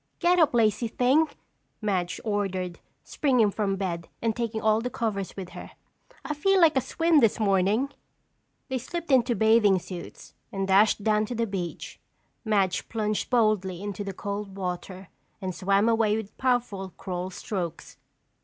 [0.17, 1.27] "Get up, lazy thing!"
[1.79, 5.73] Madge ordered, springing from bed and taking all the covers with her.
[6.25, 7.89] "I feel like a swim this morning."
[8.67, 11.99] They slipped into bathing suits and dashed down to the beach.
[12.43, 15.09] Madge plunged boldly into the cold water
[15.39, 17.97] and swam away with powerful crawl strokes.